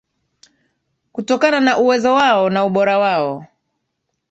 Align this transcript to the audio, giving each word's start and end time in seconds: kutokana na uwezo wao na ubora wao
kutokana 1.11 1.59
na 1.59 1.77
uwezo 1.77 2.13
wao 2.13 2.49
na 2.49 2.65
ubora 2.65 2.97
wao 2.97 3.45